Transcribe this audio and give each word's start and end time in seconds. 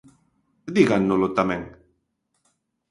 Dígannolo 0.75 1.27
tamén. 1.37 1.61